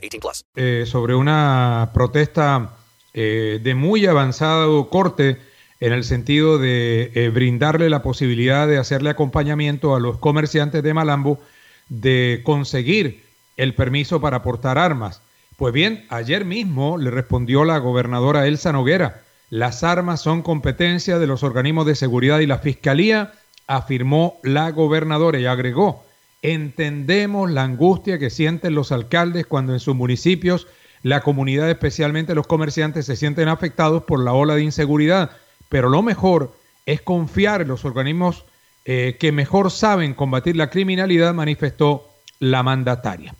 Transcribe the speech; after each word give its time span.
18 0.00 0.20
plus. 0.20 0.44
eh, 0.56 0.84
sobre 0.86 1.14
una 1.14 1.90
protesta 1.92 2.76
eh, 3.14 3.60
de 3.62 3.74
muy 3.74 4.06
avanzado 4.06 4.88
corte 4.88 5.38
en 5.80 5.92
el 5.92 6.04
sentido 6.04 6.58
de 6.58 7.10
eh, 7.14 7.30
brindarle 7.30 7.88
la 7.90 8.02
posibilidad 8.02 8.68
de 8.68 8.78
hacerle 8.78 9.10
acompañamiento 9.10 9.94
a 9.94 10.00
los 10.00 10.18
comerciantes 10.18 10.82
de 10.82 10.94
Malambo 10.94 11.40
de 11.88 12.42
conseguir 12.44 13.24
el 13.56 13.74
permiso 13.74 14.20
para 14.20 14.42
portar 14.42 14.78
armas. 14.78 15.22
Pues 15.56 15.74
bien, 15.74 16.06
ayer 16.08 16.44
mismo 16.44 16.98
le 16.98 17.10
respondió 17.10 17.64
la 17.64 17.78
gobernadora 17.78 18.46
Elsa 18.46 18.72
Noguera, 18.72 19.22
las 19.50 19.82
armas 19.82 20.20
son 20.20 20.42
competencia 20.42 21.18
de 21.18 21.26
los 21.26 21.42
organismos 21.42 21.84
de 21.84 21.96
seguridad 21.96 22.38
y 22.38 22.46
la 22.46 22.58
fiscalía, 22.58 23.32
afirmó 23.66 24.38
la 24.42 24.70
gobernadora 24.70 25.38
y 25.38 25.46
agregó, 25.46 26.04
entendemos 26.42 27.50
la 27.50 27.64
angustia 27.64 28.18
que 28.18 28.30
sienten 28.30 28.74
los 28.74 28.92
alcaldes 28.92 29.46
cuando 29.46 29.72
en 29.72 29.80
sus 29.80 29.94
municipios 29.94 30.66
la 31.02 31.20
comunidad, 31.22 31.70
especialmente 31.70 32.34
los 32.34 32.46
comerciantes, 32.46 33.06
se 33.06 33.16
sienten 33.16 33.48
afectados 33.48 34.04
por 34.04 34.22
la 34.22 34.32
ola 34.32 34.54
de 34.54 34.62
inseguridad, 34.62 35.30
pero 35.68 35.88
lo 35.88 36.02
mejor 36.02 36.54
es 36.86 37.00
confiar 37.00 37.62
en 37.62 37.68
los 37.68 37.84
organismos 37.84 38.44
eh, 38.84 39.16
que 39.18 39.32
mejor 39.32 39.70
saben 39.70 40.14
combatir 40.14 40.56
la 40.56 40.70
criminalidad, 40.70 41.34
manifestó 41.34 42.08
la 42.38 42.62
mandataria. 42.62 43.34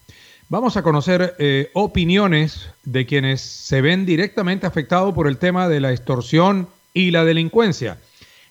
Vamos 0.48 0.76
a 0.76 0.82
conocer 0.82 1.36
eh, 1.38 1.70
opiniones 1.74 2.70
de 2.84 3.06
quienes 3.06 3.40
se 3.40 3.80
ven 3.80 4.04
directamente 4.04 4.66
afectados 4.66 5.14
por 5.14 5.28
el 5.28 5.38
tema 5.38 5.68
de 5.68 5.80
la 5.80 5.92
extorsión 5.92 6.68
y 6.92 7.10
la 7.10 7.24
delincuencia. 7.24 7.98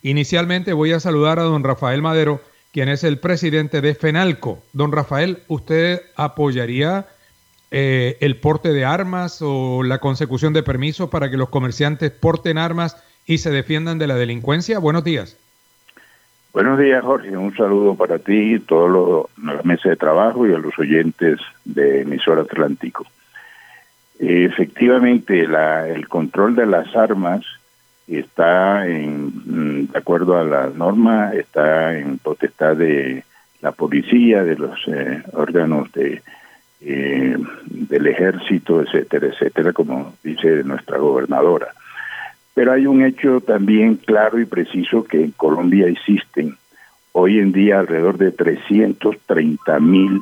Inicialmente 0.01 0.73
voy 0.73 0.93
a 0.93 0.99
saludar 0.99 1.39
a 1.39 1.43
don 1.43 1.63
Rafael 1.63 2.01
Madero, 2.01 2.41
quien 2.71 2.89
es 2.89 3.03
el 3.03 3.19
presidente 3.19 3.81
de 3.81 3.95
FENALCO. 3.95 4.59
Don 4.73 4.91
Rafael, 4.91 5.39
¿usted 5.47 6.01
apoyaría 6.15 7.07
eh, 7.71 8.17
el 8.19 8.37
porte 8.37 8.73
de 8.73 8.85
armas 8.85 9.41
o 9.41 9.83
la 9.83 9.99
consecución 9.99 10.53
de 10.53 10.63
permisos 10.63 11.09
para 11.09 11.29
que 11.29 11.37
los 11.37 11.49
comerciantes 11.49 12.11
porten 12.11 12.57
armas 12.57 12.97
y 13.25 13.39
se 13.39 13.51
defiendan 13.51 13.99
de 13.99 14.07
la 14.07 14.15
delincuencia? 14.15 14.79
Buenos 14.79 15.03
días. 15.03 15.37
Buenos 16.51 16.79
días, 16.79 17.03
Jorge. 17.03 17.37
Un 17.37 17.55
saludo 17.55 17.95
para 17.95 18.17
ti, 18.17 18.59
todos 18.59 18.89
los 18.89 19.55
la 19.55 19.61
mesa 19.63 19.89
de 19.89 19.95
trabajo 19.95 20.47
y 20.47 20.53
a 20.53 20.57
los 20.57 20.77
oyentes 20.79 21.39
de 21.63 22.01
emisora 22.01 22.41
Atlántico. 22.41 23.05
Efectivamente, 24.17 25.47
la, 25.47 25.87
el 25.87 26.07
control 26.07 26.55
de 26.55 26.65
las 26.65 26.95
armas 26.95 27.45
está 28.17 28.87
en, 28.87 29.27
mm, 29.27 29.91
de 29.91 29.97
acuerdo 29.97 30.37
a 30.37 30.43
la 30.43 30.67
norma, 30.67 31.31
está 31.33 31.97
en 31.97 32.17
potestad 32.17 32.75
de 32.75 33.23
la 33.61 33.71
policía, 33.71 34.43
de 34.43 34.55
los 34.55 34.79
eh, 34.87 35.21
órganos 35.33 35.91
de 35.91 36.21
eh, 36.81 37.37
del 37.65 38.07
ejército, 38.07 38.81
etcétera, 38.81 39.27
etcétera, 39.27 39.73
como 39.73 40.13
dice 40.23 40.63
nuestra 40.63 40.97
gobernadora. 40.97 41.67
Pero 42.53 42.71
hay 42.71 42.87
un 42.87 43.03
hecho 43.03 43.41
también 43.41 43.95
claro 43.95 44.39
y 44.39 44.45
preciso 44.45 45.03
que 45.03 45.21
en 45.21 45.31
Colombia 45.31 45.87
existen 45.87 46.57
hoy 47.11 47.39
en 47.39 47.51
día 47.51 47.79
alrededor 47.79 48.17
de 48.17 48.31
330 48.31 49.79
mil 49.81 50.21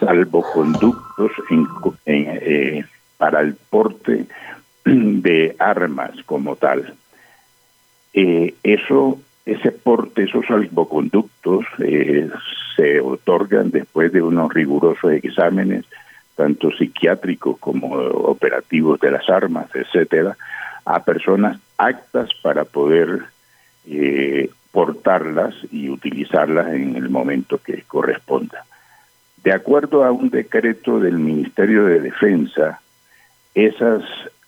salvoconductos 0.00 1.32
en, 1.50 1.66
en, 2.06 2.26
eh, 2.40 2.84
para 3.18 3.40
el 3.40 3.54
porte 3.54 4.26
de 4.84 5.54
armas 5.58 6.12
como 6.24 6.56
tal. 6.56 6.94
Eh, 8.12 8.54
eso, 8.62 9.18
ese 9.46 9.72
porte, 9.72 10.24
esos 10.24 10.46
salvoconductos 10.46 11.64
eh, 11.78 12.28
se 12.76 13.00
otorgan 13.00 13.70
después 13.70 14.12
de 14.12 14.22
unos 14.22 14.52
rigurosos 14.52 15.12
exámenes, 15.12 15.84
tanto 16.36 16.70
psiquiátricos 16.70 17.58
como 17.58 17.94
operativos 17.94 19.00
de 19.00 19.10
las 19.10 19.28
armas, 19.28 19.66
etcétera, 19.74 20.36
a 20.84 21.04
personas 21.04 21.58
aptas 21.78 22.30
para 22.42 22.64
poder 22.64 23.22
eh, 23.86 24.50
portarlas 24.70 25.54
y 25.70 25.88
utilizarlas 25.88 26.68
en 26.68 26.96
el 26.96 27.08
momento 27.10 27.58
que 27.58 27.82
corresponda. 27.82 28.64
De 29.42 29.52
acuerdo 29.52 30.04
a 30.04 30.12
un 30.12 30.30
decreto 30.30 31.00
del 31.00 31.18
Ministerio 31.18 31.84
de 31.84 32.00
Defensa, 32.00 32.80
esas 33.54 34.02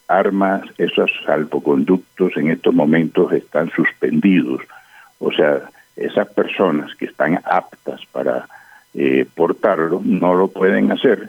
armas, 0.09 0.63
esos 0.79 1.11
salvoconductos 1.25 2.37
en 2.37 2.51
estos 2.51 2.75
momentos 2.75 3.33
están 3.33 3.71
suspendidos. 3.71 4.61
O 5.19 5.33
sea, 5.33 5.63
esas 5.97 6.29
personas 6.29 6.95
que 6.95 7.07
están 7.07 7.41
aptas 7.45 8.01
para 8.13 8.47
eh, 8.95 9.27
portarlo 9.35 10.01
no 10.05 10.35
lo 10.35 10.49
pueden 10.49 10.93
hacer 10.93 11.29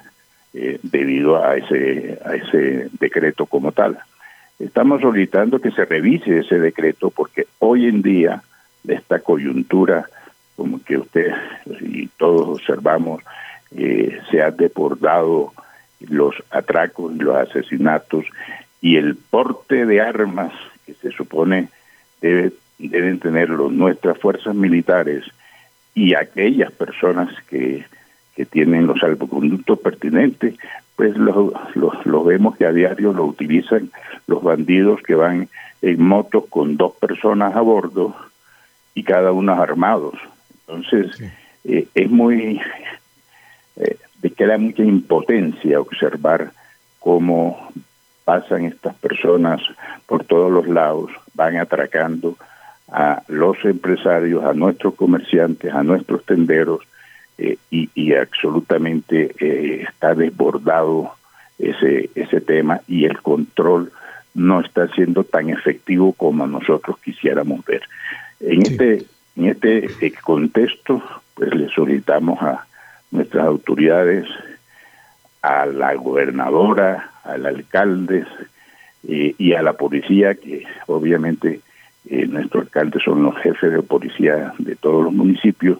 eh, 0.53 0.79
debido 0.83 1.43
a 1.43 1.57
ese, 1.57 2.19
a 2.25 2.35
ese 2.35 2.89
decreto 2.99 3.45
como 3.45 3.71
tal. 3.71 3.97
Estamos 4.59 5.01
solicitando 5.01 5.59
que 5.59 5.71
se 5.71 5.85
revise 5.85 6.39
ese 6.39 6.59
decreto 6.59 7.09
porque 7.09 7.47
hoy 7.59 7.87
en 7.87 8.01
día 8.01 8.41
esta 8.87 9.19
coyuntura, 9.19 10.07
como 10.55 10.81
que 10.83 10.97
usted 10.97 11.33
y 11.81 12.07
todos 12.07 12.59
observamos, 12.59 13.21
eh, 13.75 14.19
se 14.29 14.41
ha 14.41 14.51
desbordado 14.51 15.51
los 15.99 16.35
atracos 16.51 17.13
y 17.13 17.19
los 17.19 17.35
asesinatos 17.35 18.25
y 18.81 18.97
el 18.97 19.15
porte 19.15 19.85
de 19.85 20.01
armas 20.01 20.53
que 20.85 20.93
se 20.93 21.11
supone 21.11 21.69
debe, 22.21 22.53
deben 22.77 23.19
tenerlo 23.19 23.69
nuestras 23.69 24.17
fuerzas 24.17 24.55
militares 24.55 25.25
y 25.93 26.13
aquellas 26.13 26.71
personas 26.71 27.29
que, 27.47 27.85
que 28.35 28.45
tienen 28.45 28.85
los 28.85 28.99
salvoconductos 28.99 29.79
pertinentes, 29.79 30.55
pues 30.95 31.15
lo, 31.17 31.53
lo, 31.73 31.93
lo, 32.03 32.23
vemos 32.23 32.57
que 32.57 32.65
a 32.65 32.73
diario 32.73 33.13
lo 33.13 33.25
utilizan 33.25 33.91
los 34.27 34.43
bandidos 34.43 35.01
que 35.01 35.15
van 35.15 35.49
en 35.81 36.03
motos 36.03 36.45
con 36.49 36.77
dos 36.77 36.93
personas 36.95 37.55
a 37.55 37.61
bordo 37.61 38.15
y 38.93 39.03
cada 39.03 39.31
uno 39.31 39.53
armados. 39.53 40.15
Entonces, 40.67 41.15
sí. 41.15 41.25
eh, 41.65 41.87
es 41.93 42.09
muy, 42.09 42.61
eh, 43.77 43.97
queda 44.35 44.57
mucha 44.57 44.83
impotencia 44.83 45.79
observar 45.79 46.51
cómo 46.99 47.71
pasan 48.25 48.65
estas 48.65 48.95
personas 48.95 49.61
por 50.05 50.25
todos 50.25 50.51
los 50.51 50.67
lados, 50.67 51.11
van 51.33 51.57
atracando 51.57 52.37
a 52.91 53.23
los 53.27 53.63
empresarios, 53.63 54.43
a 54.43 54.53
nuestros 54.53 54.95
comerciantes, 54.95 55.73
a 55.73 55.83
nuestros 55.83 56.25
tenderos, 56.25 56.81
eh, 57.37 57.57
y, 57.69 57.89
y, 57.95 58.13
absolutamente 58.13 59.35
eh, 59.39 59.85
está 59.89 60.15
desbordado 60.15 61.11
ese, 61.59 62.09
ese 62.15 62.39
tema 62.39 62.79
y 62.87 63.05
el 63.05 63.21
control 63.21 63.91
no 64.33 64.61
está 64.61 64.87
siendo 64.89 65.25
tan 65.25 65.49
efectivo 65.49 66.13
como 66.13 66.47
nosotros 66.47 66.97
quisiéramos 66.99 67.65
ver. 67.65 67.81
En 68.39 68.65
sí. 68.65 68.71
este 68.71 69.05
en 69.35 69.47
este 69.47 70.13
contexto, 70.23 71.03
pues 71.33 71.53
le 71.53 71.67
solicitamos 71.69 72.41
a 72.41 72.65
nuestras 73.11 73.45
autoridades, 73.45 74.25
a 75.45 75.65
la 75.65 75.93
gobernadora, 75.93 77.11
al 77.23 77.45
alcalde 77.45 78.25
eh, 79.07 79.35
y 79.37 79.53
a 79.53 79.61
la 79.61 79.73
policía, 79.73 80.35
que 80.35 80.65
obviamente 80.87 81.61
eh, 82.09 82.25
nuestros 82.25 82.63
alcaldes 82.63 83.03
son 83.03 83.23
los 83.23 83.37
jefes 83.37 83.71
de 83.71 83.81
policía 83.83 84.53
de 84.57 84.75
todos 84.75 85.03
los 85.03 85.13
municipios, 85.13 85.79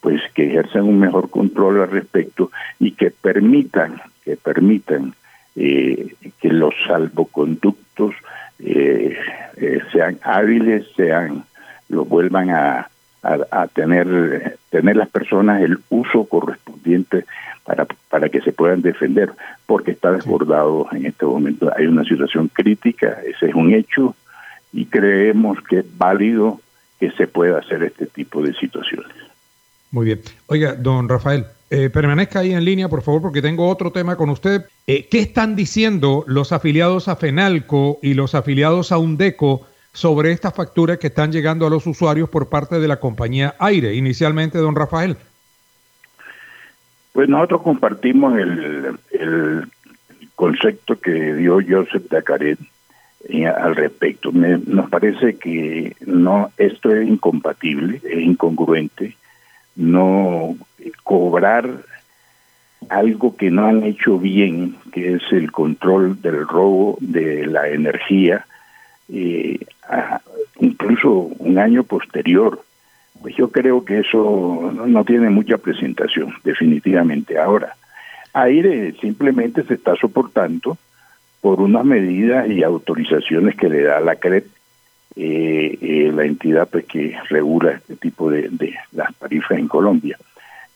pues 0.00 0.20
que 0.34 0.46
ejerzan 0.46 0.84
un 0.84 0.98
mejor 0.98 1.30
control 1.30 1.80
al 1.80 1.90
respecto 1.90 2.50
y 2.78 2.92
que 2.92 3.10
permitan, 3.10 4.00
que 4.24 4.36
permitan 4.36 5.14
eh, 5.56 6.14
que 6.40 6.50
los 6.50 6.74
salvoconductos 6.86 8.14
eh, 8.58 9.16
eh, 9.56 9.80
sean 9.90 10.18
hábiles, 10.22 10.86
sean, 10.96 11.44
los 11.88 12.08
vuelvan 12.08 12.50
a, 12.50 12.90
a, 13.34 13.62
a, 13.62 13.66
tener, 13.68 14.58
tener 14.70 14.96
las 14.96 15.08
personas 15.08 15.62
el 15.62 15.78
uso 15.90 16.24
correspondiente 16.24 17.24
para, 17.64 17.86
para 18.08 18.28
que 18.28 18.40
se 18.40 18.52
puedan 18.52 18.80
defender, 18.80 19.30
porque 19.66 19.90
está 19.90 20.12
desbordado 20.12 20.86
en 20.92 21.06
este 21.06 21.26
momento. 21.26 21.70
Hay 21.76 21.86
una 21.86 22.04
situación 22.04 22.48
crítica, 22.48 23.18
ese 23.26 23.46
es 23.46 23.54
un 23.54 23.74
hecho, 23.74 24.16
y 24.72 24.86
creemos 24.86 25.58
que 25.68 25.80
es 25.80 25.98
válido 25.98 26.60
que 26.98 27.10
se 27.12 27.26
pueda 27.26 27.58
hacer 27.58 27.82
este 27.82 28.06
tipo 28.06 28.42
de 28.42 28.54
situaciones. 28.54 29.12
Muy 29.90 30.06
bien. 30.06 30.20
Oiga, 30.46 30.74
don 30.74 31.08
Rafael, 31.08 31.46
eh, 31.70 31.90
permanezca 31.90 32.40
ahí 32.40 32.52
en 32.52 32.64
línea, 32.64 32.88
por 32.88 33.02
favor, 33.02 33.20
porque 33.20 33.42
tengo 33.42 33.68
otro 33.68 33.92
tema 33.92 34.16
con 34.16 34.30
usted. 34.30 34.64
Eh, 34.86 35.06
¿Qué 35.10 35.20
están 35.20 35.54
diciendo 35.54 36.24
los 36.26 36.52
afiliados 36.52 37.08
a 37.08 37.16
FENALCO 37.16 37.98
y 38.02 38.14
los 38.14 38.34
afiliados 38.34 38.92
a 38.92 38.98
UNDECO 38.98 39.66
sobre 39.92 40.32
estas 40.32 40.54
facturas 40.54 40.98
que 40.98 41.08
están 41.08 41.32
llegando 41.32 41.66
a 41.66 41.70
los 41.70 41.86
usuarios 41.86 42.28
por 42.28 42.48
parte 42.48 42.78
de 42.78 42.88
la 42.88 43.00
compañía 43.00 43.54
Aire? 43.58 43.94
Inicialmente, 43.94 44.58
don 44.58 44.76
Rafael. 44.76 45.16
Pues 47.12 47.28
nosotros 47.28 47.62
compartimos 47.62 48.38
el, 48.38 49.66
concepto 50.36 51.00
que 51.00 51.34
dio 51.34 51.58
Joseph 51.68 52.08
Dacaret 52.08 52.60
eh, 53.28 53.46
al 53.46 53.74
respecto. 53.74 54.30
Me, 54.30 54.58
nos 54.58 54.88
parece 54.88 55.36
que 55.36 55.96
no 56.06 56.52
esto 56.56 56.94
es 56.94 57.08
incompatible, 57.08 58.00
es 58.04 58.20
incongruente. 58.20 59.16
No 59.74 60.56
cobrar 61.02 61.68
algo 62.88 63.36
que 63.36 63.50
no 63.50 63.66
han 63.66 63.82
hecho 63.82 64.18
bien, 64.18 64.76
que 64.92 65.14
es 65.14 65.22
el 65.32 65.50
control 65.50 66.20
del 66.22 66.46
robo 66.46 66.98
de 67.00 67.46
la 67.46 67.68
energía, 67.68 68.46
eh, 69.12 69.58
incluso 70.60 71.10
un 71.10 71.58
año 71.58 71.84
posterior. 71.84 72.62
Pues 73.20 73.34
yo 73.36 73.50
creo 73.50 73.84
que 73.84 73.98
eso 74.00 74.72
no, 74.72 75.04
tiene 75.04 75.28
mucha 75.28 75.58
presentación, 75.58 76.34
definitivamente. 76.44 77.38
Ahora, 77.38 77.74
aire 78.32 78.94
simplemente 79.00 79.64
se 79.64 79.74
está 79.74 79.96
soportando 79.96 80.78
por 81.40 81.60
unas 81.60 81.84
medidas 81.84 82.48
y 82.48 82.62
autorizaciones 82.62 83.56
que 83.56 83.68
le 83.68 83.82
da 83.82 84.00
la 84.00 84.16
CREP, 84.16 84.46
eh, 85.16 85.78
eh, 85.80 86.12
la 86.14 86.24
entidad 86.24 86.68
pues, 86.68 86.84
que 86.84 87.16
regula 87.28 87.72
este 87.72 87.96
tipo 87.96 88.30
de, 88.30 88.48
de 88.50 88.74
las 88.92 89.12
tarifas 89.16 89.58
en 89.58 89.66
Colombia. 89.66 90.16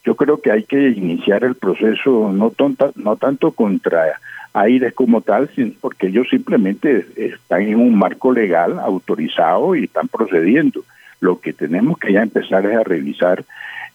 Yo 0.04 0.16
creo 0.16 0.40
que 0.40 0.50
hay 0.50 0.64
que 0.64 0.88
iniciar 0.90 1.44
el 1.44 1.54
proceso 1.54 2.32
no, 2.32 2.50
tonta, 2.50 2.90
no 2.96 3.16
tanto 3.16 3.52
contra 3.52 4.18
Aires 4.54 4.92
como 4.92 5.22
tal, 5.22 5.48
porque 5.80 6.08
ellos 6.08 6.26
simplemente 6.28 7.06
están 7.16 7.62
en 7.62 7.76
un 7.76 7.96
marco 7.96 8.32
legal 8.32 8.78
autorizado 8.80 9.74
y 9.74 9.84
están 9.84 10.08
procediendo. 10.08 10.84
Lo 11.20 11.40
que 11.40 11.52
tenemos 11.52 11.98
que 11.98 12.12
ya 12.12 12.22
empezar 12.22 12.66
es 12.66 12.76
a 12.76 12.82
revisar 12.82 13.44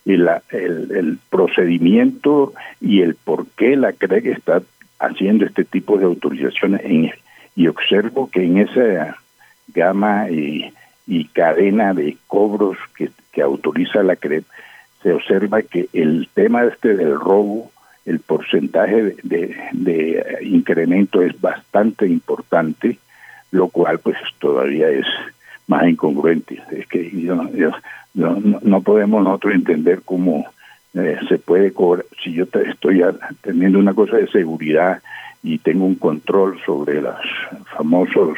el, 0.06 0.28
el, 0.50 1.20
procedimiento 1.30 2.54
y 2.80 3.02
el 3.02 3.16
por 3.16 3.46
qué 3.56 3.76
la 3.76 3.94
CREG 3.94 4.28
está 4.28 4.62
haciendo 5.00 5.46
este 5.46 5.64
tipo 5.64 5.98
de 5.98 6.06
autorizaciones 6.06 6.82
en, 6.84 7.12
y 7.56 7.68
observo 7.68 8.30
que 8.32 8.44
en 8.44 8.58
esa 8.60 9.18
gama 9.68 10.30
y, 10.30 10.74
cadena 11.34 11.94
de 11.94 12.18
cobros 12.28 12.78
que, 12.96 13.10
que 13.32 13.42
autoriza 13.42 14.02
la 14.02 14.16
CREG 14.16 14.44
se 15.02 15.14
observa 15.14 15.62
que 15.62 15.90
el 15.94 16.28
tema 16.34 16.66
este 16.66 16.96
del 16.96 17.20
robo, 17.20 17.72
el 18.06 18.20
porcentaje 18.20 19.16
de, 19.24 20.40
incremento 20.42 21.22
es 21.22 21.40
bastante 21.40 22.08
importante, 22.08 22.98
lo 23.52 23.68
cual 23.70 24.00
pues 24.00 24.18
todavía 24.40 24.90
es 24.90 25.06
más 25.68 25.88
incongruente. 25.88 26.62
Es 26.72 26.88
que 26.88 27.10
yo, 27.12 27.44
no, 28.14 28.82
podemos 28.82 29.24
nosotros 29.24 29.54
entender 29.54 30.02
cómo 30.04 30.46
eh, 30.94 31.18
se 31.28 31.38
puede 31.38 31.74
cobrar, 31.74 32.06
si 32.24 32.34
yo 32.34 32.46
estoy 32.46 33.04
teniendo 33.42 33.78
una 33.78 33.94
cosa 33.94 34.18
de 34.18 34.28
seguridad 34.28 35.02
y 35.44 35.60
tengo 35.60 35.86
un 35.86 35.96
control 35.96 36.60
sobre 36.66 37.02
los 37.02 37.16
famosos 37.76 38.38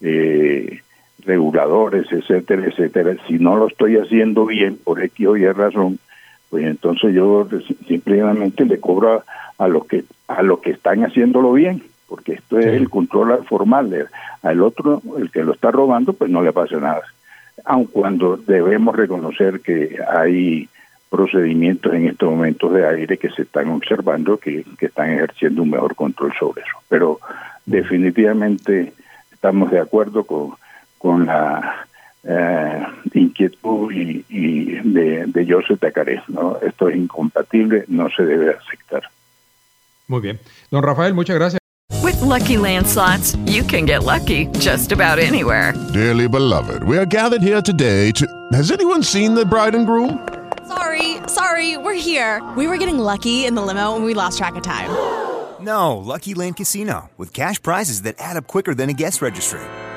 eh, 0.00 0.80
reguladores, 1.24 2.10
etcétera, 2.10 2.66
etcétera, 2.66 3.16
si 3.26 3.38
no 3.38 3.56
lo 3.56 3.68
estoy 3.68 3.96
haciendo 3.96 4.46
bien 4.46 4.76
por 4.76 5.02
X 5.02 5.26
o 5.26 5.36
Y 5.36 5.46
razón, 5.50 5.98
pues 6.50 6.64
entonces 6.64 7.14
yo 7.14 7.48
simplemente 7.86 8.64
le 8.64 8.78
cobro 8.78 9.22
a, 9.58 9.68
los 9.68 9.86
que 9.86 10.04
a 10.28 10.42
los 10.42 10.60
que 10.60 10.72
están 10.72 11.04
haciéndolo 11.04 11.52
bien, 11.52 11.82
porque 12.08 12.34
esto 12.34 12.58
es 12.58 12.66
el 12.66 12.90
control 12.90 13.44
formal. 13.46 14.08
Al 14.42 14.62
otro, 14.62 15.00
el 15.18 15.30
que 15.30 15.44
lo 15.44 15.54
está 15.54 15.70
robando, 15.70 16.12
pues 16.12 16.30
no 16.30 16.42
le 16.42 16.52
pasa 16.52 16.76
nada. 16.76 17.02
Aun 17.64 17.86
cuando 17.86 18.36
debemos 18.36 18.94
reconocer 18.96 19.60
que 19.60 19.98
hay 20.06 20.68
procedimientos 21.08 21.94
en 21.94 22.08
estos 22.08 22.30
momentos 22.30 22.72
de 22.74 22.86
aire 22.86 23.18
que 23.18 23.30
se 23.30 23.42
están 23.42 23.68
observando 23.68 24.38
que, 24.38 24.64
que 24.78 24.86
están 24.86 25.10
ejerciendo 25.10 25.62
un 25.62 25.70
mejor 25.70 25.94
control 25.94 26.32
sobre 26.38 26.62
eso. 26.62 26.78
Pero 26.88 27.20
definitivamente 27.66 28.92
estamos 29.32 29.70
de 29.70 29.78
acuerdo 29.78 30.24
con 30.24 30.54
con 31.02 31.26
la 31.26 31.86
eh, 32.22 32.86
inquietud 33.12 33.92
y, 33.92 34.24
y 34.28 34.64
de, 34.84 35.24
de 35.26 35.46
Joseph 35.46 35.80
Tacaré. 35.80 36.22
¿no? 36.28 36.58
Esto 36.62 36.88
es 36.88 36.96
incompatible, 36.96 37.84
no 37.88 38.08
se 38.08 38.24
debe 38.24 38.54
aceptar. 38.54 39.02
Muy 40.06 40.20
bien. 40.20 40.38
Don 40.70 40.82
Rafael, 40.82 41.12
muchas 41.12 41.36
gracias. 41.36 41.58
With 42.02 42.20
lucky 42.20 42.56
landslots, 42.56 43.36
you 43.46 43.64
can 43.64 43.84
get 43.84 44.04
lucky 44.04 44.46
just 44.58 44.92
about 44.92 45.18
anywhere. 45.18 45.74
Dearly 45.92 46.28
beloved, 46.28 46.84
we 46.84 46.96
are 46.96 47.06
gathered 47.06 47.42
here 47.42 47.60
today 47.60 48.12
to. 48.12 48.26
Has 48.52 48.70
anyone 48.70 49.02
seen 49.02 49.34
the 49.34 49.44
bride 49.44 49.74
and 49.74 49.86
groom? 49.86 50.18
Sorry, 50.66 51.18
sorry, 51.26 51.76
we're 51.76 51.94
here. 51.94 52.40
We 52.56 52.66
were 52.66 52.76
getting 52.76 52.98
lucky 52.98 53.44
in 53.44 53.54
the 53.54 53.62
limo 53.62 53.94
and 53.94 54.04
we 54.04 54.14
lost 54.14 54.38
track 54.38 54.56
of 54.56 54.62
time. 54.62 54.90
No, 55.60 55.96
Lucky 55.96 56.34
Land 56.34 56.56
Casino, 56.56 57.10
with 57.16 57.32
cash 57.32 57.62
prizes 57.62 58.02
that 58.02 58.16
add 58.18 58.36
up 58.36 58.46
quicker 58.46 58.74
than 58.74 58.90
a 58.90 58.92
guest 58.92 59.22
registry 59.22 59.60